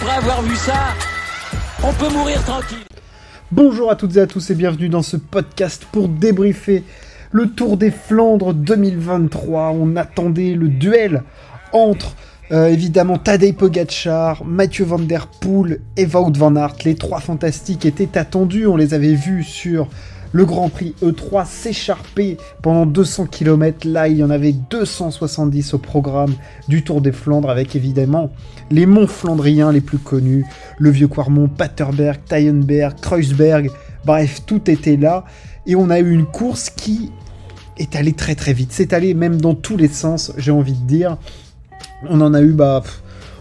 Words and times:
après 0.00 0.16
avoir 0.16 0.42
vu 0.42 0.54
ça, 0.54 0.94
on 1.82 1.92
peut 1.92 2.12
mourir 2.12 2.42
tranquille. 2.44 2.78
Bonjour 3.50 3.90
à 3.90 3.96
toutes 3.96 4.16
et 4.16 4.20
à 4.20 4.26
tous 4.26 4.50
et 4.50 4.54
bienvenue 4.54 4.88
dans 4.88 5.02
ce 5.02 5.16
podcast 5.16 5.86
pour 5.90 6.08
débriefer 6.08 6.84
le 7.32 7.48
Tour 7.48 7.76
des 7.76 7.90
Flandres 7.90 8.54
2023. 8.54 9.70
On 9.70 9.96
attendait 9.96 10.54
le 10.54 10.68
duel 10.68 11.24
entre 11.72 12.14
euh, 12.52 12.68
évidemment 12.68 13.18
Tadej 13.18 13.54
Pogacar, 13.54 14.44
Mathieu 14.44 14.84
Van 14.84 15.00
Der 15.00 15.26
Poel 15.26 15.80
et 15.96 16.06
Wout 16.06 16.32
van 16.36 16.54
Aert. 16.54 16.76
Les 16.84 16.94
trois 16.94 17.20
fantastiques 17.20 17.84
étaient 17.84 18.16
attendus, 18.16 18.66
on 18.66 18.76
les 18.76 18.94
avait 18.94 19.14
vus 19.14 19.42
sur 19.42 19.88
le 20.32 20.44
Grand 20.44 20.68
Prix 20.68 20.94
E3 21.02 21.46
s'écharper 21.46 22.36
pendant 22.62 22.86
200 22.86 23.26
km. 23.26 23.86
Là, 23.88 24.08
il 24.08 24.18
y 24.18 24.24
en 24.24 24.30
avait 24.30 24.52
270 24.52 25.74
au 25.74 25.78
programme 25.78 26.34
du 26.68 26.84
Tour 26.84 27.00
des 27.00 27.12
Flandres 27.12 27.50
avec 27.50 27.76
évidemment 27.76 28.30
les 28.70 28.86
monts 28.86 29.06
flandriens 29.06 29.72
les 29.72 29.80
plus 29.80 29.98
connus, 29.98 30.44
le 30.78 30.90
Vieux 30.90 31.08
Quarmont, 31.08 31.48
Paterberg, 31.48 32.18
Tayenberg, 32.26 33.00
Kreuzberg. 33.00 33.70
Bref, 34.04 34.42
tout 34.46 34.70
était 34.70 34.96
là 34.96 35.24
et 35.66 35.74
on 35.74 35.90
a 35.90 35.98
eu 36.00 36.10
une 36.12 36.26
course 36.26 36.70
qui 36.70 37.10
est 37.78 37.96
allée 37.96 38.12
très 38.12 38.34
très 38.34 38.52
vite. 38.52 38.70
C'est 38.72 38.92
allé 38.92 39.14
même 39.14 39.40
dans 39.40 39.54
tous 39.54 39.76
les 39.76 39.88
sens, 39.88 40.32
j'ai 40.36 40.50
envie 40.50 40.72
de 40.74 40.86
dire. 40.86 41.16
On 42.08 42.20
en 42.20 42.34
a 42.34 42.42
eu 42.42 42.52
bah 42.52 42.82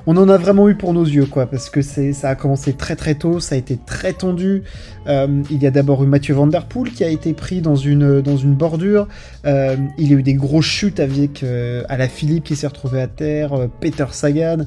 on 0.10 0.16
en 0.16 0.30
a 0.30 0.38
vraiment 0.38 0.70
eu 0.70 0.76
pour 0.76 0.94
nos 0.94 1.04
yeux, 1.04 1.26
quoi, 1.26 1.48
parce 1.48 1.70
que 1.70 1.82
c'est, 1.82 2.14
ça 2.14 2.30
a 2.30 2.36
commencé 2.36 2.72
très 2.72 2.96
très 2.96 3.16
tôt, 3.16 3.42
ça 3.42 3.56
a 3.56 3.58
été 3.58 3.78
très 3.78 4.14
tendu. 4.14 4.64
Euh, 5.06 5.44
il 5.52 5.62
y 5.62 5.68
a 5.68 5.72
d'abord 5.72 6.02
eu 6.02 6.08
Mathieu 6.08 6.34
Van 6.34 6.50
Poel 6.50 6.94
qui 6.94 7.04
a 7.04 7.10
été 7.10 7.34
pris 7.34 7.60
dans 7.60 7.76
une, 7.76 8.22
bordure. 8.54 9.10
Euh, 9.46 9.76
il 9.98 10.10
y 10.10 10.16
a 10.16 10.18
eu 10.18 10.24
des 10.24 10.34
grosses 10.34 10.66
chutes 10.66 11.02
avec 11.02 11.44
euh, 11.44 11.84
la 11.90 12.08
Philippe 12.08 12.46
qui 12.46 12.56
s'est 12.56 12.68
retrouvé 12.68 13.02
à 13.02 13.08
terre, 13.08 13.68
Peter 13.82 14.06
Sagan, 14.12 14.60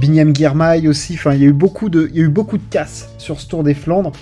Binyam 0.00 0.34
Girmay 0.34 0.88
aussi. 0.88 1.14
Enfin, 1.14 1.34
il 1.34 1.42
y 1.42 1.44
a 1.44 1.48
eu 1.48 1.52
beaucoup 1.52 1.90
de, 1.90 2.08
il 2.10 2.16
y 2.16 2.22
a 2.22 2.24
eu 2.24 2.28
beaucoup 2.28 2.56
de 2.56 2.64
casse 2.70 3.10
sur 3.18 3.40
ce 3.40 3.46
Tour 3.46 3.64
des 3.64 3.74
Flandres. 3.74 4.12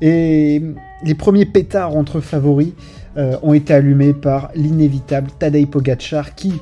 Et 0.00 0.60
les 1.04 1.14
premiers 1.14 1.46
pétards 1.46 1.96
entre 1.96 2.20
favoris 2.20 2.72
ont 3.16 3.54
été 3.54 3.72
allumés 3.72 4.12
par 4.12 4.50
l'inévitable 4.56 5.30
Tadej 5.38 5.66
Pogacar 5.66 6.34
qui, 6.34 6.54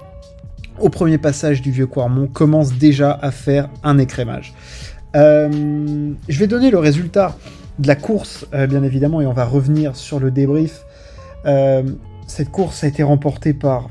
au 0.78 0.88
premier 0.88 1.18
passage 1.18 1.62
du 1.62 1.70
vieux 1.70 1.86
Quarmont, 1.86 2.26
commence 2.26 2.74
déjà 2.74 3.18
à 3.20 3.30
faire 3.30 3.68
un 3.82 3.98
écrémage. 3.98 4.54
Euh, 5.14 6.12
je 6.28 6.38
vais 6.38 6.46
donner 6.46 6.70
le 6.70 6.78
résultat 6.78 7.36
de 7.78 7.86
la 7.86 7.96
course, 7.96 8.46
euh, 8.54 8.66
bien 8.66 8.82
évidemment, 8.82 9.20
et 9.20 9.26
on 9.26 9.32
va 9.32 9.44
revenir 9.44 9.96
sur 9.96 10.20
le 10.20 10.30
débrief. 10.30 10.82
Euh, 11.46 11.82
cette 12.26 12.50
course 12.50 12.84
a 12.84 12.86
été 12.86 13.02
remportée 13.02 13.52
par... 13.52 13.88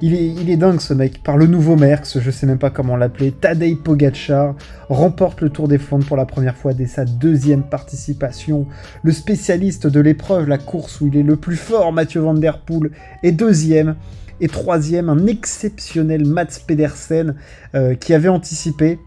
Il 0.00 0.14
est, 0.14 0.28
il 0.28 0.56
dingue 0.56 0.80
ce 0.80 0.94
mec, 0.94 1.24
par 1.24 1.36
le 1.36 1.48
nouveau 1.48 1.74
Merckx, 1.74 2.20
je 2.20 2.30
sais 2.30 2.46
même 2.46 2.58
pas 2.58 2.70
comment 2.70 2.96
l'appeler, 2.96 3.32
Tadej 3.32 3.78
Pogacar, 3.82 4.54
remporte 4.88 5.40
le 5.40 5.50
Tour 5.50 5.66
des 5.66 5.78
Flandres 5.78 6.06
pour 6.06 6.16
la 6.16 6.24
première 6.24 6.56
fois 6.56 6.72
dès 6.72 6.86
sa 6.86 7.04
deuxième 7.04 7.64
participation. 7.64 8.66
Le 9.02 9.10
spécialiste 9.10 9.88
de 9.88 9.98
l'épreuve, 9.98 10.46
la 10.46 10.58
course 10.58 11.00
où 11.00 11.08
il 11.08 11.16
est 11.16 11.24
le 11.24 11.34
plus 11.34 11.56
fort, 11.56 11.92
Mathieu 11.92 12.20
Van 12.20 12.34
Der 12.34 12.58
Poel, 12.60 12.92
est 13.24 13.32
deuxième. 13.32 13.96
Et 14.40 14.48
troisième, 14.48 15.08
un 15.08 15.26
exceptionnel 15.26 16.24
Mats 16.24 16.60
Pedersen 16.66 17.34
euh, 17.74 17.94
qui 17.94 18.14
avait 18.14 18.28
anticipé 18.28 18.98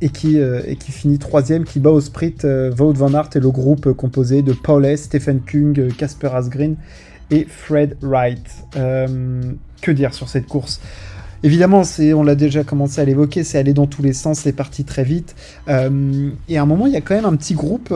et 0.00 0.08
qui, 0.08 0.40
euh, 0.40 0.62
et 0.66 0.76
qui 0.76 0.92
finit 0.92 1.18
troisième, 1.18 1.64
qui 1.64 1.78
bat 1.78 1.90
au 1.90 2.00
sprint 2.00 2.44
euh, 2.44 2.70
van 2.74 3.14
Aert 3.14 3.30
et 3.34 3.40
le 3.40 3.50
groupe 3.50 3.92
composé 3.92 4.42
de 4.42 4.52
Paul 4.52 4.86
Stephen 4.96 5.40
Kung, 5.40 5.94
Casper 5.96 6.30
Asgreen 6.34 6.76
et 7.30 7.46
Fred 7.48 7.96
Wright. 8.02 8.44
que 8.74 9.90
dire 9.92 10.14
sur 10.14 10.28
cette 10.28 10.46
course? 10.46 10.80
Évidemment, 11.42 11.84
c'est, 11.84 12.12
on 12.12 12.22
l'a 12.22 12.34
déjà 12.34 12.64
commencé 12.64 13.00
à 13.00 13.04
l'évoquer, 13.04 13.44
c'est 13.44 13.58
aller 13.58 13.72
dans 13.72 13.86
tous 13.86 14.02
les 14.02 14.12
sens, 14.12 14.40
c'est 14.40 14.52
parti 14.52 14.84
très 14.84 15.04
vite. 15.04 15.34
et 15.68 16.58
à 16.58 16.62
un 16.62 16.66
moment, 16.66 16.86
il 16.86 16.92
y 16.92 16.96
a 16.96 17.00
quand 17.00 17.14
même 17.14 17.24
un 17.24 17.36
petit 17.36 17.54
groupe 17.54 17.94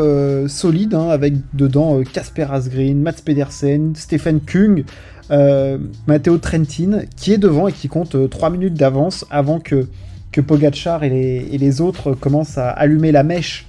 solide, 0.48 0.94
hein, 0.94 1.08
avec 1.10 1.34
dedans 1.52 2.02
Casper 2.10 2.46
Asgreen, 2.50 3.02
Mats 3.02 3.20
Pedersen, 3.24 3.92
Stephen 3.94 4.40
Kung, 4.40 4.84
euh, 5.30 5.78
Matteo 6.06 6.36
Trentin, 6.38 7.02
qui 7.16 7.32
est 7.32 7.38
devant 7.38 7.68
et 7.68 7.72
qui 7.72 7.88
compte 7.88 8.28
3 8.28 8.48
euh, 8.48 8.52
minutes 8.52 8.74
d'avance 8.74 9.24
avant 9.30 9.58
que, 9.58 9.88
que 10.32 10.40
Pogachar 10.40 11.02
et 11.04 11.08
les, 11.10 11.80
autres 11.80 12.12
commencent 12.12 12.58
à 12.58 12.68
allumer 12.68 13.10
la 13.10 13.22
mèche. 13.22 13.66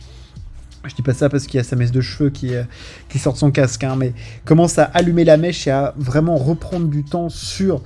Je 0.87 0.95
dis 0.95 1.01
pas 1.01 1.13
ça 1.13 1.29
parce 1.29 1.47
qu'il 1.47 1.57
y 1.57 1.61
a 1.61 1.63
sa 1.63 1.75
mèche 1.75 1.91
de 1.91 2.01
cheveux 2.01 2.29
qui, 2.29 2.55
euh, 2.55 2.63
qui 3.09 3.19
sort 3.19 3.33
de 3.33 3.37
son 3.37 3.51
casque, 3.51 3.83
hein, 3.83 3.95
mais 3.97 4.13
commence 4.45 4.77
à 4.79 4.83
allumer 4.83 5.23
la 5.23 5.37
mèche 5.37 5.67
et 5.67 5.71
à 5.71 5.93
vraiment 5.97 6.35
reprendre 6.35 6.87
du 6.87 7.03
temps 7.03 7.29
sur, 7.29 7.81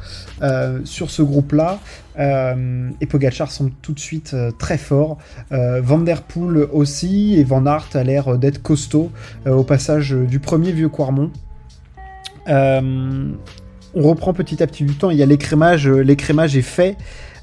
sur 0.83 1.09
ce 1.09 1.21
groupe-là. 1.21 1.79
et 2.17 3.05
Pogachar 3.05 3.51
sont 3.51 3.71
tout 3.81 3.93
de 3.93 3.99
suite 3.99 4.35
très 4.57 4.77
forts. 4.77 5.17
Van 5.49 5.99
Der 5.99 6.21
Poel 6.23 6.67
aussi, 6.71 7.35
et 7.37 7.43
Van 7.43 7.65
Aert 7.65 7.89
a 7.93 8.03
l'air 8.03 8.37
d'être 8.37 8.61
costaud 8.61 9.11
au 9.45 9.63
passage 9.63 10.11
du 10.11 10.39
premier 10.39 10.71
vieux 10.71 10.89
Quarmont 10.89 11.31
on 13.93 14.01
reprend 14.01 14.33
petit 14.33 14.61
à 14.61 14.67
petit 14.67 14.83
du 14.83 14.95
temps. 14.95 15.09
Il 15.09 15.17
y 15.17 15.23
a 15.23 15.25
l'écrémage, 15.25 15.87
euh, 15.87 16.01
l'écrémage 16.01 16.55
est 16.55 16.61
fait. 16.61 16.97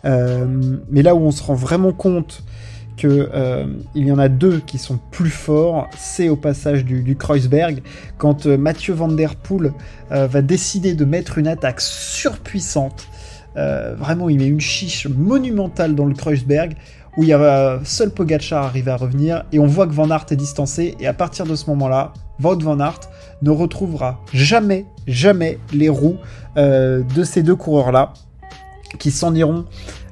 Euh, 0.04 0.46
mais 0.90 1.02
là 1.02 1.14
où 1.14 1.20
on 1.20 1.30
se 1.30 1.42
rend 1.42 1.54
vraiment 1.54 1.92
compte 1.92 2.44
que 2.96 3.30
euh, 3.34 3.66
il 3.94 4.06
y 4.06 4.12
en 4.12 4.18
a 4.18 4.28
deux 4.28 4.60
qui 4.60 4.78
sont 4.78 4.98
plus 5.10 5.30
forts, 5.30 5.88
c'est 5.96 6.28
au 6.28 6.36
passage 6.36 6.84
du, 6.84 7.16
Kreuzberg, 7.16 7.82
quand 8.18 8.46
Mathieu 8.46 8.94
Van 8.94 9.08
Der 9.08 9.36
Poel 9.36 9.72
va 10.10 10.42
décider 10.42 10.94
de 10.94 11.04
mettre 11.04 11.38
une 11.38 11.48
attaque 11.48 11.80
surpuissante. 11.80 13.08
vraiment, 13.54 14.28
il 14.28 14.38
met 14.38 14.46
une 14.46 14.60
chiche 14.60 15.06
monumentale 15.08 15.94
dans 15.94 16.06
le 16.06 16.14
Kreuzberg, 16.14 16.74
où 17.16 17.22
il 17.22 17.30
y 17.30 17.32
a 17.32 17.80
seul 17.84 18.10
Pogacar 18.10 18.64
arrive 18.64 18.88
à 18.88 18.96
revenir, 18.96 19.44
et 19.52 19.58
on 19.58 19.66
voit 19.66 19.86
que 19.86 19.92
Van 19.92 20.10
Aert 20.10 20.26
est 20.30 20.36
distancé, 20.36 20.94
et 21.00 21.06
à 21.06 21.14
partir 21.14 21.46
de 21.46 21.54
ce 21.54 21.68
moment-là, 21.70 22.12
Wout 22.42 22.62
Van 22.62 22.78
Aert 22.78 23.00
ne 23.42 23.50
retrouvera 23.50 24.20
jamais, 24.32 24.86
jamais 25.06 25.58
les 25.72 25.88
roues 25.88 26.18
euh, 26.56 27.02
de 27.14 27.24
ces 27.24 27.42
deux 27.42 27.56
coureurs-là, 27.56 28.12
qui 28.98 29.10
s'en 29.10 29.34
iront 29.34 29.64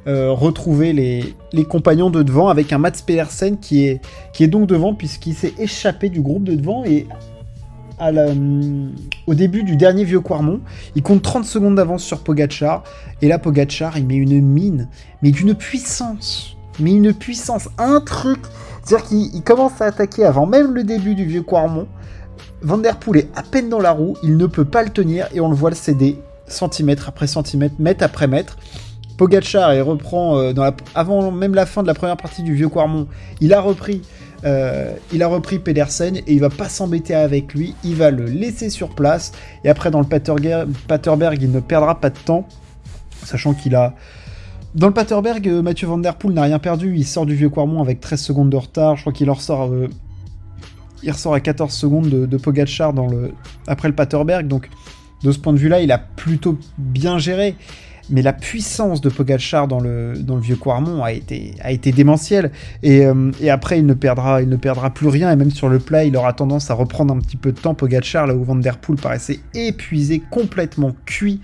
euh, 0.06 0.30
retrouver 0.30 0.92
les, 0.92 1.64
compagnons 1.64 2.10
de 2.10 2.22
devant 2.22 2.48
avec 2.48 2.72
un 2.72 2.78
Mats 2.78 3.02
Pedersen 3.06 3.58
qui 3.58 3.86
est, 3.86 4.46
donc 4.46 4.66
devant 4.66 4.94
puisqu'il 4.94 5.34
s'est 5.34 5.54
échappé 5.58 6.08
du 6.08 6.20
groupe 6.20 6.44
de 6.44 6.54
devant 6.54 6.84
et 6.84 7.06
à 7.98 8.10
au 9.28 9.34
début 9.34 9.62
du 9.62 9.76
dernier 9.76 10.02
vieux 10.02 10.20
Quarmont, 10.20 10.60
il 10.96 11.02
compte 11.02 11.22
30 11.22 11.44
secondes 11.44 11.76
d'avance 11.76 12.02
sur 12.02 12.24
Pogachar 12.24 12.82
et 13.22 13.28
là 13.28 13.38
Pogachar 13.38 13.96
il 13.96 14.06
met 14.06 14.16
une 14.16 14.40
mine 14.40 14.88
mais 15.22 15.30
d'une 15.30 15.54
puissance 15.54 16.56
mais 16.80 16.92
une 16.92 17.14
puissance 17.14 17.68
un 17.78 18.00
truc 18.00 18.40
c'est-à-dire 18.82 19.06
qu'il 19.06 19.42
commence 19.42 19.80
à 19.80 19.86
attaquer 19.86 20.24
avant 20.24 20.44
même 20.44 20.74
le 20.74 20.82
début 20.82 21.14
du 21.14 21.24
vieux 21.24 21.42
Quarmont 21.42 21.86
Van 22.62 22.78
Der 22.78 22.98
Poel 22.98 23.20
est 23.20 23.28
à 23.36 23.42
peine 23.42 23.68
dans 23.68 23.78
la 23.78 23.92
roue, 23.92 24.16
il 24.22 24.38
ne 24.38 24.46
peut 24.46 24.64
pas 24.64 24.82
le 24.82 24.88
tenir 24.88 25.28
et 25.34 25.40
on 25.40 25.48
le 25.48 25.54
voit 25.54 25.70
le 25.70 25.76
céder 25.76 26.18
centimètre 26.46 27.08
après 27.08 27.26
centimètre, 27.26 27.74
mètre 27.78 28.04
après 28.04 28.26
mètre. 28.26 28.56
Pogachar 29.16 29.72
et 29.72 29.80
reprend 29.80 30.38
euh, 30.38 30.52
avant 30.94 31.30
même 31.30 31.54
la 31.54 31.66
fin 31.66 31.82
de 31.82 31.86
la 31.86 31.94
première 31.94 32.16
partie 32.16 32.42
du 32.42 32.54
vieux 32.54 32.68
Quarmont, 32.68 33.06
il 33.40 33.52
a 33.54 33.60
repris 33.60 34.02
euh, 34.44 34.92
il 35.12 35.22
a 35.22 35.26
repris 35.26 35.58
Pedersen 35.58 36.16
et 36.16 36.24
il 36.26 36.40
va 36.40 36.50
pas 36.50 36.68
s'embêter 36.68 37.14
avec 37.14 37.54
lui, 37.54 37.74
il 37.82 37.94
va 37.94 38.10
le 38.10 38.24
laisser 38.24 38.68
sur 38.68 38.90
place 38.90 39.32
et 39.64 39.70
après 39.70 39.90
dans 39.90 40.00
le 40.00 40.06
Paterberg, 40.06 41.38
il 41.40 41.50
ne 41.50 41.60
perdra 41.60 42.00
pas 42.00 42.10
de 42.10 42.18
temps, 42.18 42.46
sachant 43.24 43.54
qu'il 43.54 43.74
a 43.74 43.94
dans 44.74 44.88
le 44.88 44.92
Paterberg, 44.92 45.48
euh, 45.48 45.62
Mathieu 45.62 45.86
Van 45.86 45.98
Der 45.98 46.16
Poel 46.16 46.34
n'a 46.34 46.42
rien 46.42 46.58
perdu, 46.58 46.94
il 46.96 47.06
sort 47.06 47.26
du 47.26 47.34
vieux 47.34 47.48
Quarmont 47.48 47.80
avec 47.80 48.00
13 48.00 48.20
secondes 48.20 48.50
de 48.50 48.56
retard, 48.56 48.96
je 48.96 49.02
crois 49.02 49.12
qu'il 49.12 49.30
ressort 49.30 49.70
il 51.04 51.10
ressort 51.10 51.34
à 51.34 51.40
14 51.40 51.72
secondes 51.72 52.08
de, 52.08 52.36
Pogacar 52.36 52.92
dans 52.92 53.08
après 53.66 53.88
le 53.88 53.94
Paterberg. 53.94 54.48
Donc, 54.48 54.70
de 55.22 55.32
ce 55.32 55.38
point 55.38 55.52
de 55.52 55.58
vue-là, 55.58 55.80
il 55.82 55.92
a 55.92 55.98
plutôt 55.98 56.58
bien 56.78 57.18
géré. 57.18 57.56
Mais 58.10 58.22
la 58.22 58.32
puissance 58.32 59.00
de 59.00 59.08
Pogacar 59.08 59.66
dans 59.66 59.80
le, 59.80 60.14
vieux 60.40 60.56
Quarmont 60.56 61.02
a 61.02 61.12
été, 61.12 61.92
démentielle. 61.92 62.50
Et, 62.82 63.06
euh, 63.06 63.30
et, 63.40 63.50
après, 63.50 63.78
il 63.78 63.86
ne, 63.86 63.94
perdra, 63.94 64.40
plus 64.90 65.08
rien. 65.08 65.30
Et 65.30 65.36
même 65.36 65.50
sur 65.50 65.68
le 65.68 65.78
plat, 65.78 66.04
il 66.04 66.16
aura 66.16 66.32
tendance 66.32 66.70
à 66.70 66.74
reprendre 66.74 67.14
un 67.14 67.18
petit 67.18 67.36
peu 67.36 67.52
de 67.52 67.58
temps. 67.58 67.74
Pogacar, 67.74 68.26
là 68.26 68.34
où 68.34 68.44
Van 68.44 68.60
paraissait 69.00 69.40
épuisé, 69.54 70.22
complètement 70.30 70.92
cuit. 71.06 71.40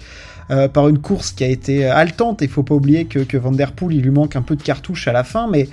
Euh, 0.50 0.66
par 0.66 0.88
une 0.88 0.98
course 0.98 1.30
qui 1.30 1.44
a 1.44 1.46
été 1.46 1.86
haletante. 1.86 2.42
Il 2.42 2.48
faut 2.48 2.64
pas 2.64 2.74
oublier 2.74 3.04
que, 3.04 3.20
que 3.20 3.36
Van 3.36 3.52
il 3.52 4.00
lui 4.02 4.10
manque 4.10 4.34
un 4.34 4.42
peu 4.42 4.56
de 4.56 4.62
cartouche 4.64 5.06
à 5.06 5.12
la 5.12 5.22
fin, 5.22 5.48
mais 5.48 5.68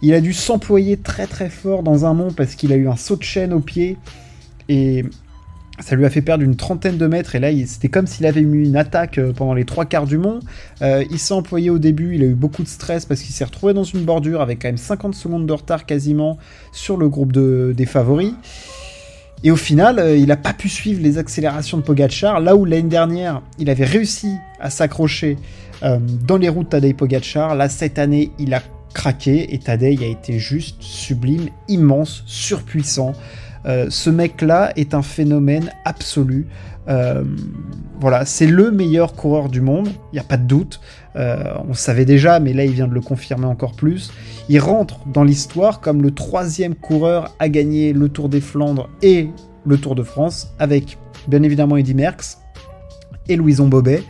il 0.00 0.14
a 0.14 0.22
dû 0.22 0.32
s'employer 0.32 0.96
très 0.96 1.26
très 1.26 1.50
fort 1.50 1.82
dans 1.82 2.06
un 2.06 2.14
mont 2.14 2.32
parce 2.32 2.54
qu'il 2.54 2.72
a 2.72 2.76
eu 2.76 2.88
un 2.88 2.96
saut 2.96 3.16
de 3.16 3.22
chaîne 3.22 3.52
au 3.52 3.60
pied 3.60 3.98
et 4.70 5.04
ça 5.80 5.96
lui 5.96 6.04
a 6.04 6.10
fait 6.10 6.20
perdre 6.20 6.44
une 6.44 6.56
trentaine 6.56 6.98
de 6.98 7.06
mètres 7.06 7.34
et 7.34 7.40
là 7.40 7.48
c'était 7.66 7.88
comme 7.88 8.06
s'il 8.06 8.26
avait 8.26 8.40
eu 8.40 8.64
une 8.64 8.76
attaque 8.76 9.18
euh, 9.18 9.32
pendant 9.32 9.54
les 9.54 9.64
trois 9.64 9.84
quarts 9.84 10.06
du 10.06 10.18
mont. 10.18 10.40
Euh, 10.82 11.04
il 11.10 11.18
s'est 11.18 11.34
employé 11.34 11.70
au 11.70 11.78
début, 11.78 12.14
il 12.14 12.22
a 12.22 12.26
eu 12.26 12.34
beaucoup 12.34 12.62
de 12.62 12.68
stress 12.68 13.06
parce 13.06 13.22
qu'il 13.22 13.34
s'est 13.34 13.44
retrouvé 13.44 13.72
dans 13.72 13.84
une 13.84 14.04
bordure 14.04 14.42
avec 14.42 14.60
quand 14.60 14.68
même 14.68 14.76
50 14.76 15.14
secondes 15.14 15.46
de 15.46 15.52
retard 15.52 15.86
quasiment 15.86 16.38
sur 16.72 16.96
le 16.96 17.08
groupe 17.08 17.32
des 17.32 17.86
favoris. 17.86 18.34
Et 19.44 19.50
au 19.50 19.56
final, 19.56 19.98
euh, 19.98 20.16
il 20.16 20.26
n'a 20.26 20.36
pas 20.36 20.52
pu 20.52 20.68
suivre 20.68 21.02
les 21.02 21.18
accélérations 21.18 21.78
de 21.78 21.82
Pogachar, 21.82 22.38
là 22.38 22.54
où 22.54 22.64
l'année 22.64 22.88
dernière, 22.88 23.42
il 23.58 23.70
avait 23.70 23.84
réussi 23.84 24.28
à 24.60 24.70
s'accrocher 24.70 25.36
dans 25.82 26.36
les 26.36 26.48
routes 26.48 26.68
Tadej 26.68 26.94
Pogachar. 26.94 27.56
Là, 27.56 27.68
cette 27.68 27.98
année, 27.98 28.30
il 28.38 28.54
a 28.54 28.62
craqué 28.94 29.52
et 29.52 29.58
Tadej 29.58 30.00
a 30.04 30.06
été 30.06 30.38
juste 30.38 30.76
sublime, 30.80 31.48
immense, 31.66 32.22
surpuissant. 32.26 33.14
Euh, 33.66 33.86
ce 33.90 34.10
mec-là 34.10 34.72
est 34.76 34.94
un 34.94 35.02
phénomène 35.02 35.72
absolu. 35.84 36.46
Euh, 36.88 37.22
voilà, 38.00 38.24
c'est 38.24 38.46
le 38.46 38.72
meilleur 38.72 39.14
coureur 39.14 39.48
du 39.48 39.60
monde, 39.60 39.88
il 40.12 40.14
n'y 40.14 40.18
a 40.18 40.24
pas 40.24 40.36
de 40.36 40.46
doute. 40.46 40.80
Euh, 41.14 41.54
on 41.68 41.74
savait 41.74 42.04
déjà, 42.04 42.40
mais 42.40 42.52
là 42.52 42.64
il 42.64 42.72
vient 42.72 42.88
de 42.88 42.94
le 42.94 43.00
confirmer 43.00 43.46
encore 43.46 43.74
plus. 43.74 44.12
Il 44.48 44.58
rentre 44.58 44.98
dans 45.06 45.22
l'histoire 45.22 45.80
comme 45.80 46.02
le 46.02 46.10
troisième 46.10 46.74
coureur 46.74 47.34
à 47.38 47.48
gagner 47.48 47.92
le 47.92 48.08
Tour 48.08 48.28
des 48.28 48.40
Flandres 48.40 48.88
et 49.02 49.30
le 49.64 49.78
Tour 49.78 49.94
de 49.94 50.02
France, 50.02 50.52
avec 50.58 50.98
bien 51.28 51.42
évidemment 51.44 51.76
Eddy 51.76 51.94
Merckx 51.94 52.38
et 53.28 53.36
Louison 53.36 53.68
Bobet. 53.68 54.02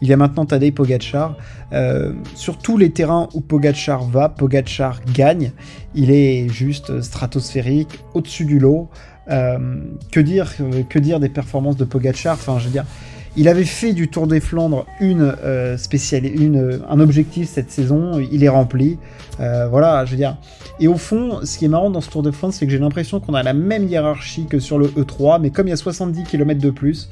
Il 0.00 0.08
y 0.08 0.12
a 0.12 0.16
maintenant 0.16 0.46
Tadej 0.46 0.72
Pogacar. 0.72 1.36
Euh, 1.72 2.12
sur 2.34 2.58
tous 2.58 2.78
les 2.78 2.90
terrains 2.90 3.28
où 3.34 3.40
Pogacar 3.40 4.04
va, 4.04 4.28
Pogacar 4.28 5.00
gagne. 5.12 5.52
Il 5.94 6.10
est 6.10 6.48
juste 6.48 7.00
stratosphérique, 7.00 7.98
au-dessus 8.14 8.44
du 8.44 8.58
lot. 8.58 8.88
Euh, 9.30 9.58
que 10.10 10.20
dire, 10.20 10.54
que 10.88 10.98
dire 10.98 11.20
des 11.20 11.28
performances 11.28 11.76
de 11.76 11.84
Pogacar? 11.84 12.34
Enfin, 12.34 12.58
je 12.58 12.66
veux 12.66 12.70
dire, 12.70 12.84
il 13.36 13.48
avait 13.48 13.64
fait 13.64 13.92
du 13.92 14.08
Tour 14.08 14.26
des 14.26 14.40
Flandres 14.40 14.86
une 15.00 15.34
euh, 15.44 15.76
spéciale, 15.76 16.24
une, 16.24 16.80
un 16.88 17.00
objectif 17.00 17.48
cette 17.48 17.70
saison. 17.70 18.18
Il 18.32 18.42
est 18.42 18.48
rempli. 18.48 18.98
voilà, 19.38 20.04
je 20.04 20.12
veux 20.12 20.16
dire. 20.16 20.38
Et 20.80 20.88
au 20.88 20.96
fond, 20.96 21.40
ce 21.42 21.58
qui 21.58 21.64
est 21.64 21.68
marrant 21.68 21.90
dans 21.90 22.00
ce 22.00 22.08
Tour 22.08 22.22
de 22.22 22.30
Flandre, 22.30 22.54
c'est 22.54 22.66
que 22.66 22.72
j'ai 22.72 22.78
l'impression 22.78 23.20
qu'on 23.20 23.34
a 23.34 23.42
la 23.42 23.52
même 23.52 23.86
hiérarchie 23.88 24.46
que 24.46 24.60
sur 24.60 24.78
le 24.78 24.86
E3, 24.86 25.40
mais 25.40 25.50
comme 25.50 25.66
il 25.66 25.70
y 25.70 25.74
a 25.74 25.76
70 25.76 26.22
km 26.22 26.60
de 26.60 26.70
plus, 26.70 27.10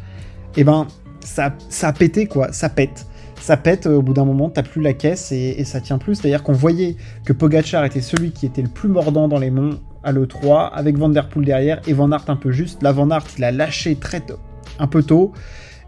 eh 0.57 0.65
ben 0.65 0.87
ça, 1.27 1.53
a 1.83 1.93
pété 1.93 2.27
quoi, 2.27 2.53
ça 2.53 2.69
pète. 2.69 3.07
Ça 3.41 3.57
pète, 3.57 3.87
au 3.87 4.01
bout 4.01 4.15
d'un 4.15 4.25
moment, 4.25 4.49
t'as 4.49 4.63
plus 4.63 4.81
la 4.81 4.95
caisse 4.95 5.31
et, 5.31 5.63
ça 5.65 5.81
tient 5.81 5.99
plus. 5.99 6.15
C'est-à-dire 6.17 6.43
qu'on 6.43 6.53
voyait 6.53 6.97
que 7.25 7.33
Pogachar 7.33 7.85
était 7.85 8.01
celui 8.01 8.31
qui 8.31 8.47
était 8.47 8.63
le 8.63 8.69
plus 8.69 8.89
mordant 8.89 9.29
dans 9.29 9.39
les 9.39 9.51
monts 9.51 9.79
à 10.03 10.13
l'E3, 10.13 10.71
avec 10.73 10.97
Van 10.97 11.09
Der 11.09 11.29
Poel 11.29 11.45
derrière 11.45 11.81
et 11.87 11.93
Van 11.93 12.11
Aert 12.13 12.25
un 12.29 12.37
peu 12.37 12.51
juste. 12.51 12.83
Là, 12.83 12.93
Van 12.93 13.11
Aert, 13.11 13.27
il 13.37 13.45
a 13.45 13.51
lâché 13.51 13.97
très 13.97 14.21
tôt, 14.21 14.39
un 14.79 14.87
peu 14.87 15.03
tôt. 15.03 15.33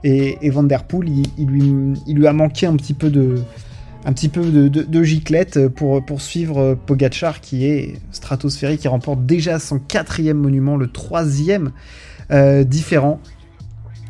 Et, 0.04 0.50
Van 0.50 0.62
Der 0.62 0.84
Poel, 0.84 1.08
il, 1.08 1.46
lui, 1.46 2.26
a 2.26 2.32
manqué 2.32 2.66
un 2.66 2.76
petit 2.76 2.94
peu 2.94 3.10
de, 3.10 5.02
giclette 5.02 5.68
pour, 5.68 6.20
suivre 6.20 6.76
Pogachar 6.86 7.40
qui 7.40 7.66
est 7.66 7.94
stratosphérique, 8.10 8.80
qui 8.80 8.88
remporte 8.88 9.24
déjà 9.24 9.58
son 9.58 9.78
quatrième 9.78 10.38
monument, 10.38 10.76
le 10.76 10.88
troisième 10.88 11.70
euh, 12.30 12.62
différent, 12.62 13.20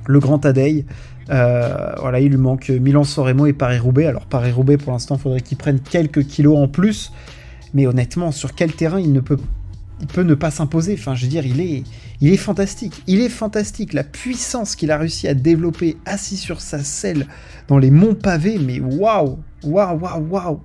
le 0.07 0.19
Grand 0.19 0.39
Tadei. 0.39 0.85
Euh, 1.31 1.93
voilà, 2.01 2.21
il 2.21 2.31
lui 2.31 2.39
manque 2.39 2.69
Milan-Soremo 2.71 3.47
et 3.47 3.53
Paris-Roubaix. 3.53 4.07
Alors 4.07 4.27
Paris-Roubaix, 4.27 4.77
pour 4.77 4.93
l'instant, 4.93 5.17
il 5.17 5.21
faudrait 5.21 5.41
qu'il 5.41 5.59
prenne 5.59 5.81
quelques 5.81 6.27
kilos 6.27 6.59
en 6.59 6.69
plus. 6.69 7.13
Mais 7.75 7.87
honnêtement, 7.87 8.33
sur 8.33 8.55
quel 8.55 8.73
terrain 8.73 8.99
il 8.99 9.13
ne 9.13 9.21
peut, 9.21 9.39
pas 10.37 10.51
s'imposer 10.51 10.97
Enfin, 10.99 11.15
je 11.15 11.23
veux 11.23 11.29
dire, 11.29 11.45
il 11.45 11.61
est, 11.61 11.85
il 12.21 12.33
est 12.33 12.39
fantastique. 12.39 13.03
Il 13.07 13.21
est 13.21 13.29
fantastique. 13.29 13.93
La 13.93 14.05
puissance 14.05 14.75
qu'il 14.75 14.91
a 14.91 14.97
réussi 14.97 15.29
à 15.29 15.35
développer 15.35 15.97
assis 16.07 16.37
sur 16.37 16.61
sa 16.61 16.79
selle 16.79 17.27
dans 17.69 17.79
les 17.79 17.91
monts 17.91 18.15
pavés, 18.15 18.59
mais 18.59 18.81
waouh, 18.81 19.39
waouh, 19.65 19.99
waouh, 19.99 20.27
waouh 20.31 20.61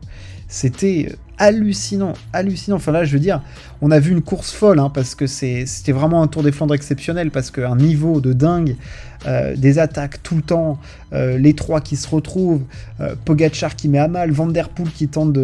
C'était 0.47 1.13
hallucinant, 1.43 2.13
hallucinant. 2.31 2.77
Enfin 2.77 2.93
là, 2.93 3.03
je 3.03 3.11
veux 3.11 3.19
dire, 3.19 3.41
on 3.81 3.91
a 3.91 3.99
vu 3.99 4.11
une 4.11 4.21
course 4.21 4.53
folle, 4.53 4.79
hein, 4.79 4.89
parce 4.89 5.13
que 5.13 5.27
c'était 5.27 5.91
vraiment 5.91 6.21
un 6.21 6.27
Tour 6.27 6.41
des 6.41 6.53
Flandres 6.53 6.73
exceptionnel, 6.73 7.31
parce 7.31 7.51
qu'un 7.51 7.75
niveau 7.75 8.21
de 8.21 8.31
dingue, 8.31 8.77
euh, 9.27 9.53
des 9.57 9.77
attaques 9.77 10.23
tout 10.23 10.35
le 10.35 10.41
temps, 10.41 10.79
euh, 11.11 11.37
les 11.37 11.53
trois 11.53 11.81
qui 11.81 11.97
se 11.97 12.07
retrouvent, 12.07 12.63
euh, 13.01 13.15
qui 13.75 13.89
met 13.89 13.99
à 13.99 14.07
mal, 14.07 14.31
Van 14.31 14.47
Der 14.47 14.69
Poel 14.69 14.89
qui 14.89 15.09
tente 15.09 15.37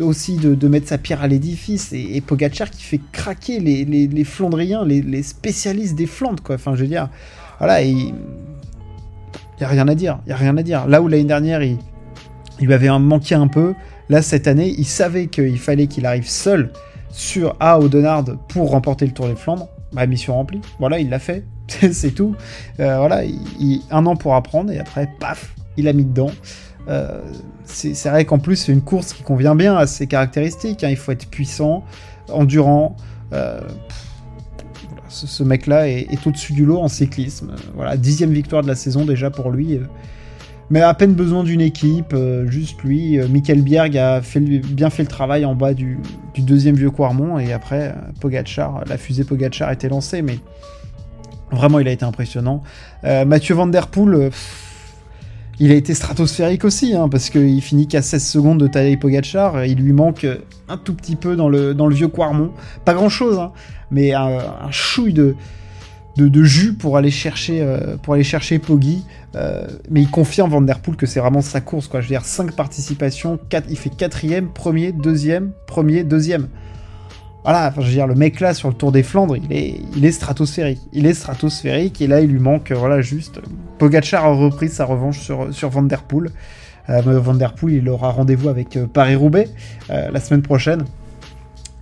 aussi 0.00 0.38
de, 0.38 0.68
mettre 0.68 0.88
sa 0.88 0.98
pierre 0.98 1.22
à 1.22 1.28
l'édifice, 1.28 1.92
et, 1.92 2.20
Pogachar 2.20 2.70
qui 2.70 2.82
fait 2.82 3.00
craquer 3.12 3.60
les, 3.60 4.24
Flandriens, 4.24 4.84
les, 4.84 5.22
spécialistes 5.22 5.94
des 5.94 6.06
Flandres, 6.06 6.42
quoi. 6.42 6.56
Enfin, 6.56 6.74
je 6.74 6.80
veux 6.82 6.88
dire, 6.88 7.08
voilà, 7.58 7.80
il 7.82 7.96
n'y 7.96 9.64
a 9.64 9.68
rien 9.68 9.86
à 9.86 9.94
dire, 9.94 10.18
il 10.26 10.30
y 10.30 10.32
a 10.32 10.36
rien 10.36 10.56
à 10.56 10.62
dire. 10.64 10.88
Là 10.88 11.00
où 11.00 11.06
l'année 11.06 11.22
dernière, 11.22 11.62
il, 11.62 11.78
il 12.60 12.66
lui 12.66 12.74
avait 12.74 12.88
manqué 12.98 13.36
un 13.36 13.46
peu, 13.46 13.74
Là, 14.08 14.22
cette 14.22 14.46
année, 14.46 14.74
il 14.76 14.84
savait 14.84 15.28
qu'il 15.28 15.58
fallait 15.58 15.86
qu'il 15.86 16.06
arrive 16.06 16.28
seul 16.28 16.70
sur 17.10 17.56
A 17.60 17.78
Audenard 17.78 18.24
pour 18.48 18.70
remporter 18.70 19.06
le 19.06 19.12
Tour 19.12 19.28
des 19.28 19.36
Flandres. 19.36 19.68
Bah, 19.92 20.06
mission 20.06 20.34
remplie. 20.34 20.60
Voilà, 20.78 20.98
il 20.98 21.08
l'a 21.08 21.18
fait. 21.18 21.44
c'est 21.92 22.10
tout. 22.14 22.34
Euh, 22.80 22.98
voilà, 22.98 23.22
un 23.90 24.06
an 24.06 24.16
pour 24.16 24.34
apprendre 24.34 24.70
et 24.70 24.78
après, 24.78 25.08
paf, 25.18 25.54
il 25.76 25.88
a 25.88 25.92
mis 25.92 26.04
dedans. 26.04 26.30
Euh, 26.88 27.22
c'est 27.64 28.08
vrai 28.10 28.24
qu'en 28.24 28.38
plus, 28.38 28.56
c'est 28.56 28.72
une 28.72 28.82
course 28.82 29.14
qui 29.14 29.22
convient 29.22 29.54
bien 29.54 29.76
à 29.76 29.86
ses 29.86 30.06
caractéristiques. 30.06 30.84
Hein. 30.84 30.90
Il 30.90 30.96
faut 30.96 31.12
être 31.12 31.26
puissant, 31.28 31.84
endurant. 32.30 32.96
Euh, 33.32 33.60
ce, 35.08 35.44
mec-là 35.44 35.88
est, 35.88 36.12
est 36.12 36.26
au-dessus 36.26 36.52
du 36.52 36.66
lot 36.66 36.80
en 36.80 36.88
cyclisme. 36.88 37.54
Voilà, 37.74 37.96
dixième 37.96 38.32
victoire 38.32 38.62
de 38.62 38.68
la 38.68 38.74
saison 38.74 39.04
déjà 39.04 39.30
pour 39.30 39.50
lui 39.50 39.78
mais 40.70 40.80
à 40.80 40.94
peine 40.94 41.14
besoin 41.14 41.44
d'une 41.44 41.60
équipe, 41.60 42.12
euh, 42.14 42.46
juste 42.48 42.82
lui. 42.82 43.18
Euh, 43.18 43.28
Michael 43.28 43.62
Bierg 43.62 43.96
a 43.96 44.20
bien 44.20 44.90
fait 44.90 45.02
le 45.02 45.08
travail 45.08 45.44
en 45.44 45.54
bas 45.54 45.74
du, 45.74 45.98
deuxième 46.38 46.74
vieux 46.74 46.90
Quarmont, 46.90 47.38
et 47.38 47.52
après, 47.52 47.94
euh, 48.24 48.82
la 48.86 48.98
fusée 48.98 49.24
Pogachar 49.24 49.68
a 49.68 49.72
été 49.72 49.88
lancée, 49.88 50.22
mais 50.22 50.38
vraiment, 51.50 51.78
il 51.78 51.88
a 51.88 51.92
été 51.92 52.04
impressionnant. 52.04 52.62
Mathieu 53.02 53.54
Van 53.54 53.66
Der 53.66 53.88
Poel, 53.88 54.30
il 55.60 55.70
a 55.70 55.74
été 55.74 55.94
stratosphérique 55.94 56.64
aussi, 56.64 56.96
hein, 56.96 57.08
parce 57.08 57.30
qu'il 57.30 57.60
finit 57.62 57.86
qu'à 57.86 58.02
16 58.02 58.26
secondes 58.26 58.60
de 58.60 58.66
Tadej 58.66 58.98
Pogachar, 58.98 59.64
il 59.66 59.78
lui 59.78 59.92
manque 59.92 60.26
un 60.68 60.76
tout 60.76 60.94
petit 60.94 61.16
peu 61.16 61.36
dans 61.36 61.48
le, 61.48 61.94
vieux 61.94 62.08
Quarmont. 62.08 62.50
Pas 62.84 62.94
grand-chose, 62.94 63.38
hein, 63.38 63.52
mais 63.90 64.14
un 64.14 64.70
chouille 64.70 65.12
de 65.12 65.36
de, 66.16 66.44
jus 66.44 66.74
pour 66.74 66.96
aller 66.96 67.10
chercher, 67.10 67.60
euh, 67.60 67.96
pour 67.96 68.14
aller 68.14 68.24
chercher. 68.24 68.60
Euh, 69.34 69.66
mais 69.90 70.02
il 70.02 70.10
confirme 70.10 70.50
Vanderpool 70.50 70.96
que 70.96 71.06
c'est 71.06 71.20
vraiment 71.20 71.42
sa 71.42 71.60
course. 71.60 71.88
Quoi. 71.88 72.00
Je 72.00 72.06
veux 72.06 72.14
dire, 72.14 72.24
5 72.24 72.52
participations, 72.52 73.38
4, 73.48 73.66
il 73.68 73.76
fait 73.76 73.90
quatrième, 73.90 74.48
premier, 74.48 74.92
deuxième, 74.92 75.52
premier, 75.66 76.04
deuxième. 76.04 76.48
Voilà, 77.42 77.68
enfin, 77.68 77.82
je 77.82 77.88
veux 77.88 77.92
dire, 77.92 78.06
le 78.06 78.14
mec 78.14 78.40
là 78.40 78.54
sur 78.54 78.68
le 78.68 78.74
Tour 78.74 78.90
des 78.90 79.02
Flandres, 79.02 79.36
il 79.36 79.52
est, 79.52 79.80
il 79.94 80.04
est 80.04 80.12
stratosphérique. 80.12 80.80
Il 80.92 81.04
est 81.04 81.12
stratosphérique 81.12 82.00
et 82.00 82.06
là 82.06 82.20
il 82.20 82.30
lui 82.30 82.40
manque, 82.40 82.72
voilà, 82.72 83.02
juste. 83.02 83.40
Pogachar 83.78 84.24
a 84.24 84.32
repris 84.32 84.70
sa 84.70 84.86
revanche 84.86 85.18
sur, 85.20 85.52
sur 85.52 85.68
Vanderpool. 85.68 86.30
Euh, 86.88 87.00
Vanderpool, 87.02 87.72
il 87.72 87.88
aura 87.88 88.10
rendez-vous 88.10 88.48
avec 88.48 88.78
Paris-Roubaix 88.92 89.48
la 89.88 90.20
semaine 90.20 90.42
prochaine. 90.42 90.84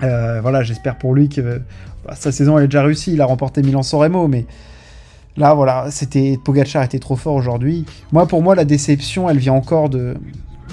Voilà, 0.02 0.62
j'espère 0.62 0.98
pour 0.98 1.14
lui 1.14 1.28
que 1.28 1.62
bah, 2.04 2.14
sa 2.16 2.32
saison 2.32 2.58
elle 2.58 2.64
est 2.64 2.68
déjà 2.68 2.82
réussie, 2.82 3.12
il 3.12 3.20
a 3.20 3.26
remporté 3.26 3.62
Milan-San 3.62 4.28
mais 4.28 4.46
là 5.36 5.54
voilà, 5.54 5.86
c'était 5.90 6.38
Pogacar 6.44 6.82
était 6.82 6.98
trop 6.98 7.16
fort 7.16 7.34
aujourd'hui. 7.34 7.84
Moi 8.12 8.26
pour 8.26 8.42
moi 8.42 8.54
la 8.54 8.64
déception 8.64 9.30
elle 9.30 9.38
vient 9.38 9.54
encore 9.54 9.88
de 9.88 10.16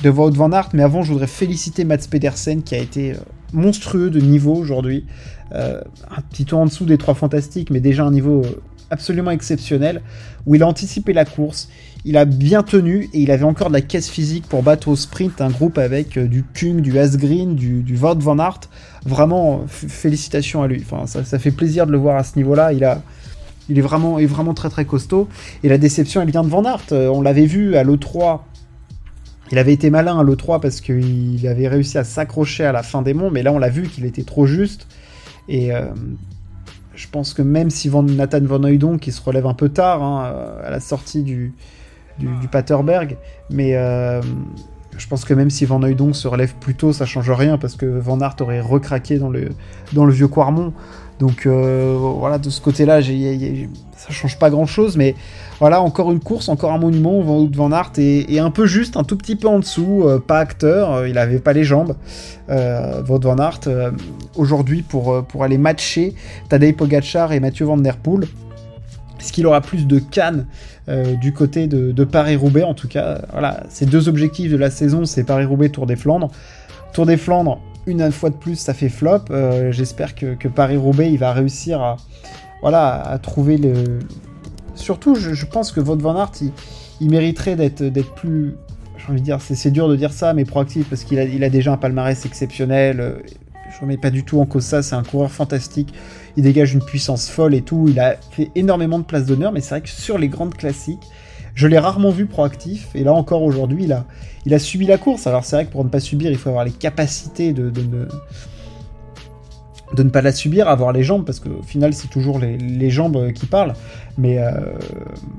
de 0.04 0.10
Wout 0.10 0.32
van 0.32 0.52
Aert, 0.52 0.70
mais 0.74 0.84
avant 0.84 1.04
je 1.04 1.12
voudrais 1.12 1.28
féliciter 1.28 1.84
Mats 1.84 1.98
Pedersen 2.10 2.64
qui 2.64 2.76
a 2.76 2.78
été 2.78 3.12
euh, 3.12 3.18
monstrueux 3.54 4.10
de 4.10 4.20
niveau 4.20 4.56
aujourd'hui, 4.56 5.06
euh, 5.54 5.82
un 6.10 6.22
petit 6.22 6.46
peu 6.46 6.56
en 6.56 6.66
dessous 6.66 6.86
des 6.86 6.98
trois 6.98 7.16
fantastiques, 7.16 7.70
mais 7.70 7.80
déjà 7.80 8.06
un 8.06 8.12
niveau 8.12 8.42
euh, 8.46 8.62
absolument 8.92 9.32
exceptionnel 9.32 10.02
où 10.46 10.56
il 10.56 10.64
a 10.64 10.68
anticipé 10.68 11.14
la 11.14 11.26
course, 11.26 11.70
il 12.06 12.18
a 12.18 12.26
bien 12.26 12.64
tenu 12.64 13.10
et 13.14 13.20
il 13.20 13.32
avait 13.32 13.44
encore 13.44 13.68
de 13.68 13.74
la 13.74 13.82
caisse 13.82 14.10
physique 14.10 14.48
pour 14.48 14.64
battre 14.64 14.88
au 14.88 14.96
sprint 14.96 15.42
un 15.42 15.50
groupe 15.50 15.78
avec 15.78 16.18
du 16.18 16.44
Kung, 16.44 16.82
du 16.82 16.98
Asgreen, 16.98 17.56
du, 17.56 17.82
du 17.82 17.96
van 17.96 18.40
Aert 18.40 18.70
vraiment, 19.06 19.64
félicitations 19.68 20.64
à 20.64 20.68
lui. 20.68 20.84
Enfin, 20.90 21.06
ça, 21.08 21.40
fait 21.40 21.52
plaisir 21.52 21.86
de 21.88 21.92
le 21.92 21.98
voir 21.98 22.18
à 22.18 22.24
ce 22.24 22.36
niveau-là. 22.38 22.74
Il 22.74 22.88
il 23.72 23.78
est 23.78 23.82
vraiment, 23.82 24.18
est 24.18 24.26
vraiment 24.26 24.56
très 24.56 24.70
très 24.70 24.86
costaud. 24.86 25.28
Et 25.64 25.70
la 25.70 25.78
déception, 25.78 26.22
elle 26.22 26.32
vient 26.32 26.44
de 26.44 26.50
Van 26.50 26.64
Aert. 26.64 26.86
Euh, 26.92 27.08
on 27.08 27.22
l'avait 27.22 27.46
vu 27.46 27.76
à 27.76 27.84
l'E3. 27.84 28.40
Il 29.52 29.60
avait 29.60 29.74
été 29.74 29.92
malin 29.92 30.20
à 30.20 30.24
l'E3 30.24 30.60
parce 30.60 30.82
qu'il 30.82 31.48
avait 31.48 31.68
réussi 31.68 31.98
à 32.00 32.04
s'accrocher 32.04 32.66
à 32.66 32.72
la 32.72 32.82
fin 32.82 33.02
des 33.02 33.14
monts, 33.14 33.32
mais 33.32 33.44
là 33.44 33.52
on 33.52 33.58
l'a 33.58 33.70
vu 33.70 33.84
qu'il 33.84 34.06
était 34.06 34.24
trop 34.24 34.46
juste. 34.46 34.88
Et 35.48 35.74
euh, 35.74 35.86
je 36.96 37.08
pense 37.12 37.34
que 37.34 37.42
même 37.42 37.70
si 37.70 37.90
Nathan 37.90 38.42
Van 38.42 38.64
Oudon, 38.64 38.98
qui 39.00 39.12
se 39.12 39.22
relève 39.22 39.48
un 39.48 39.56
peu 39.56 39.70
tard 39.70 40.04
hein, 40.04 40.34
à 40.64 40.70
la 40.70 40.80
sortie 40.80 41.24
du, 41.24 41.54
du, 42.20 42.48
Paterberg, 42.48 43.18
mais 43.50 43.76
euh, 43.76 44.22
je 44.98 45.08
pense 45.08 45.26
que 45.26 45.34
même 45.34 45.50
si 45.50 45.66
Van 45.66 45.82
Hooydonk 45.82 46.16
se 46.16 46.28
relève 46.28 46.54
plus 46.60 46.76
tôt, 46.76 46.94
ça 46.94 47.06
change 47.06 47.32
rien 47.32 47.58
parce 47.58 47.76
que 47.76 47.86
Van 47.86 48.20
Aert 48.20 48.36
aurait 48.42 48.62
recraqué 48.62 49.18
dans 49.18 49.30
le, 49.30 49.50
dans 49.94 50.06
le 50.06 50.12
vieux 50.12 50.28
Quarmont. 50.28 50.74
Donc 51.20 51.46
euh, 51.46 51.96
voilà, 51.98 52.38
de 52.38 52.50
ce 52.50 52.62
côté-là, 52.62 53.02
ça 53.02 54.10
change 54.10 54.40
pas 54.40 54.50
grand-chose, 54.50 54.96
mais 54.96 55.16
voilà, 55.60 55.82
encore 55.82 56.12
une 56.12 56.22
course, 56.22 56.48
encore 56.48 56.72
un 56.72 56.78
monument. 56.78 57.22
Van, 57.22 57.50
Van 57.54 57.72
Aert 57.74 57.92
est, 57.98 58.40
un 58.40 58.52
peu 58.52 58.66
juste, 58.66 58.96
un 58.96 59.04
tout 59.04 59.18
petit 59.18 59.36
peu 59.36 59.48
en 59.50 59.60
dessous, 59.60 60.04
euh, 60.06 60.20
pas 60.20 60.40
acteur, 60.40 60.94
euh, 60.94 61.10
il 61.10 61.18
avait 61.18 61.40
pas 61.40 61.54
les 61.54 61.66
jambes. 61.66 61.96
Van 62.48 63.38
Aert, 63.38 63.60
aujourd'hui, 64.36 64.82
pour, 64.82 65.24
pour 65.26 65.44
aller 65.44 65.58
matcher 65.58 66.16
Tadej 66.48 66.76
Pogacar 66.76 67.34
et 67.34 67.40
Mathieu 67.40 67.66
Van 67.66 67.78
Der 67.78 67.98
Poel, 67.98 68.26
est-ce 69.20 69.34
qu'il 69.34 69.46
aura 69.46 69.62
plus 69.62 69.86
de 69.86 70.00
cannes 70.00 70.46
euh, 70.88 71.16
du 71.16 71.34
côté 71.34 71.68
de, 71.68 72.04
Paris-Roubaix 72.04 72.64
En 72.64 72.74
tout 72.74 72.88
cas, 72.88 73.22
voilà, 73.32 73.64
ces 73.70 73.86
deux 73.86 74.08
objectifs 74.08 74.52
de 74.52 74.58
la 74.58 74.72
saison, 74.72 75.06
c'est 75.06 75.24
Paris-Roubaix, 75.24 75.70
Tour 75.70 75.86
des 75.86 75.96
Flandres. 75.96 76.30
Tour 76.94 77.06
des 77.06 77.18
Flandres, 77.18 77.60
une 77.86 78.12
fois 78.12 78.30
de 78.30 78.36
plus, 78.36 78.56
ça 78.56 78.74
fait 78.74 78.90
flop. 78.90 79.26
J'espère 79.72 80.16
que, 80.16 80.48
Paris-Roubaix, 80.48 81.12
il 81.12 81.18
va 81.18 81.34
réussir 81.34 81.82
à, 81.82 81.98
voilà, 82.62 83.02
à 83.02 83.18
trouver 83.20 83.58
le. 83.58 84.00
Surtout, 84.76 85.16
je, 85.16 85.46
pense 85.46 85.72
que 85.72 85.82
Wout 85.82 85.98
van 85.98 86.26
il, 87.02 87.10
mériterait 87.10 87.56
d'être 87.56 88.16
plus. 88.16 88.56
J'ai 88.98 89.12
envie 89.12 89.20
de 89.20 89.26
dire, 89.26 89.40
c'est 89.42 89.72
dur 89.72 89.88
de 89.90 89.96
dire 89.96 90.12
ça, 90.12 90.34
mais 90.34 90.46
proactif, 90.46 90.90
parce 90.90 91.04
qu'il 91.04 91.20
a, 91.20 91.24
il 91.24 91.44
a 91.44 91.50
déjà 91.50 91.74
un 91.74 91.78
palmarès 91.78 92.26
exceptionnel. 92.26 93.22
Je 93.70 93.82
remets 93.82 93.98
pas 93.98 94.10
du 94.10 94.24
tout 94.24 94.40
en 94.40 94.46
cause 94.46 94.64
ça, 94.64 94.82
c'est 94.82 94.96
un 94.96 95.04
coureur 95.04 95.32
fantastique. 95.32 95.94
Il 96.38 96.44
dégage 96.44 96.74
une 96.74 96.84
puissance 96.84 97.30
folle 97.30 97.54
et 97.54 97.62
tout. 97.62 97.86
Il 97.88 98.00
a 98.00 98.16
fait 98.32 98.52
énormément 98.56 99.00
de 99.00 99.04
places 99.04 99.26
d'honneur, 99.26 99.52
mais 99.52 99.62
c'est 99.62 99.70
vrai 99.70 99.82
que 99.82 99.90
sur 99.90 100.18
les 100.18 100.28
grandes 100.28 100.56
classiques, 100.56 101.08
je 101.56 101.68
l'ai 101.68 101.80
rarement 101.80 102.12
vu 102.12 102.26
proactif. 102.26 102.88
Et 102.96 103.04
là 103.04 103.14
encore 103.14 103.44
aujourd'hui, 103.44 103.84
il 103.84 103.94
a, 103.94 104.06
il 104.46 104.54
a 104.54 104.60
subi 104.60 104.86
la 104.86 104.98
course. 104.98 105.28
Alors 105.28 105.46
c'est 105.46 105.56
vrai 105.56 105.66
que 105.66 105.72
pour 105.72 105.84
ne 105.84 105.90
pas 105.90 106.00
subir, 106.00 106.32
il 106.32 106.38
faut 106.38 106.50
avoir 106.50 106.66
les 106.66 106.72
capacités 106.72 107.54
de, 107.54 107.70
de, 107.70 108.08
de 109.94 110.04
ne 110.04 110.10
pas 110.10 110.22
la 110.22 110.32
subir, 110.32 110.68
avoir 110.68 110.92
les 110.92 111.04
jambes, 111.04 111.26
parce 111.26 111.40
qu'au 111.40 111.64
final, 111.64 111.94
c'est 111.94 112.10
toujours 112.10 112.40
les, 112.40 112.90
jambes 112.90 113.32
qui 113.34 113.46
parlent. 113.46 113.74
Mais 114.18 114.38
euh, 114.40 114.52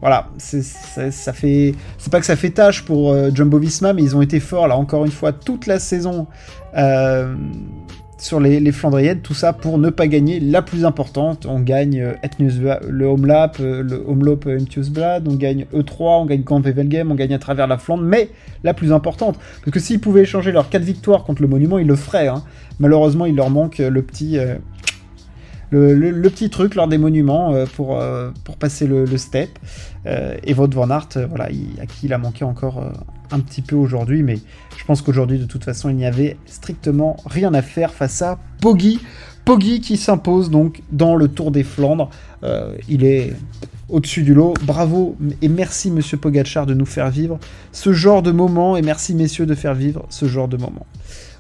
voilà, 0.01 0.29
ça, 0.39 1.33
fait. 1.33 1.75
C'est 1.99 2.11
pas 2.11 2.21
que 2.21 2.27
ça 2.27 2.37
fait 2.37 2.51
tâche 2.51 2.85
pour 2.85 3.13
euh, 3.13 3.31
Jumbo 3.33 3.59
Visma, 3.59 3.93
mais 3.93 4.03
ils 4.03 4.17
ont 4.17 4.23
été 4.23 4.41
forts, 4.41 4.69
là, 4.69 4.77
encore 4.77 5.05
une 5.05 5.13
fois, 5.13 5.33
toute 5.33 5.67
la 5.67 5.79
saison. 5.79 6.27
Euh, 6.77 7.35
sur 8.21 8.39
les, 8.39 8.61
les, 8.61 8.73
Flandriennes, 8.73 9.21
tout 9.21 9.35
ça 9.35 9.53
pour 9.53 9.79
ne 9.79 9.89
pas 9.89 10.07
gagner 10.07 10.41
la 10.41 10.63
plus 10.63 10.85
importante. 10.85 11.47
On 11.47 11.61
gagne 11.61 12.01
euh, 12.01 12.79
le 12.89 13.07
Home 13.07 13.27
Lap, 13.27 13.57
euh, 13.61 13.83
le 13.83 14.05
Home 14.07 14.25
Lap 14.25 14.47
Blad, 14.91 15.27
on 15.27 15.35
gagne 15.35 15.67
E3, 15.75 16.23
on 16.23 16.27
gagne 16.27 16.43
Camp 16.43 16.61
Game, 16.61 17.11
on 17.11 17.15
gagne 17.15 17.35
à 17.35 17.39
travers 17.39 17.67
la 17.67 17.79
Flandre, 17.79 18.05
mais 18.05 18.29
la 18.63 18.75
plus 18.75 18.93
importante. 18.93 19.39
Parce 19.65 19.73
que 19.73 19.81
s'ils 19.81 20.01
pouvaient 20.01 20.23
échanger 20.23 20.53
leurs 20.53 20.69
4 20.69 20.83
victoires 20.83 21.25
contre 21.25 21.43
le 21.43 21.49
Monument, 21.49 21.79
ils 21.79 21.87
le 21.87 21.97
feraient. 21.97 22.29
Hein. 22.29 22.45
Malheureusement, 22.79 23.25
il 23.25 23.37
leur 23.37 23.49
manque 23.49 23.79
le 23.79 24.03
petit, 24.03 24.39
euh, 24.39 24.57
le, 25.71 26.29
petit 26.29 26.51
truc 26.51 26.75
lors 26.75 26.89
des 26.89 26.99
monuments 26.99 27.55
pour, 27.75 28.03
pour 28.45 28.57
passer 28.57 28.87
le, 28.87 29.07
step. 29.17 29.51
et 30.07 30.53
votre 30.53 30.75
Van 30.75 30.87
voilà, 30.87 31.45
à 31.45 31.87
qui 31.87 32.07
il 32.07 32.13
a 32.13 32.19
manqué 32.19 32.45
encore 32.45 32.83
un 33.31 33.41
petit 33.41 33.63
peu 33.63 33.77
aujourd'hui, 33.77 34.23
mais 34.23 34.39
je 34.77 34.85
pense 34.85 35.03
qu'aujourd'hui, 35.03 35.39
de 35.39 35.45
toute 35.45 35.65
façon, 35.65 35.89
il 35.89 35.97
n'y 35.97 36.07
avait 36.07 36.37
strictement 36.47 37.17
rien 37.27 37.55
à 37.55 37.63
faire 37.63 37.93
face 37.93 38.23
à 38.23 38.39
Poggi. 38.61 39.01
Poggi 39.45 39.81
qui 39.81 39.97
s'impose 39.97 40.51
donc 40.51 40.83
dans 40.93 41.17
le 41.17 41.29
Tour 41.29 41.51
des 41.51 41.65
Flandres. 41.65 42.11
Euh, 42.43 42.75
il 42.89 43.05
est 43.05 43.35
au-dessus 43.89 44.23
du 44.23 44.35
lot. 44.35 44.55
Bravo 44.63 45.17
et 45.43 45.49
merci 45.49 45.91
Monsieur 45.91 46.17
Pogachar 46.17 46.67
de 46.67 46.75
nous 46.75 46.87
faire 46.87 47.11
vivre 47.11 47.39
ce 47.73 47.93
genre 47.93 48.23
de 48.23 48.31
moment 48.31 48.77
et 48.77 48.83
merci 48.83 49.15
messieurs 49.15 49.47
de 49.47 49.55
faire 49.55 49.75
vivre 49.75 50.07
ce 50.09 50.27
genre 50.27 50.49
de 50.49 50.57
moment. 50.57 50.87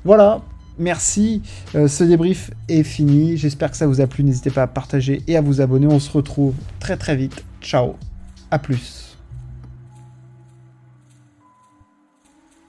Voilà, 0.05 0.41
merci. 0.79 1.43
Euh, 1.75 1.89
ce 1.89 2.05
débrief 2.05 2.51
est 2.69 2.83
fini. 2.83 3.37
J'espère 3.37 3.71
que 3.71 3.77
ça 3.77 3.87
vous 3.87 4.01
a 4.01 4.07
plu. 4.07 4.25
N'hésitez 4.25 4.51
pas 4.51 4.63
à 4.63 4.67
partager 4.67 5.23
et 5.29 5.37
à 5.37 5.41
vous 5.41 5.61
abonner. 5.61 5.87
On 5.87 6.01
se 6.01 6.11
retrouve 6.11 6.55
très 6.81 6.97
très 6.97 7.17
vite. 7.17 7.45
Ciao. 7.63 7.95
À 8.51 8.59
plus. 8.59 9.00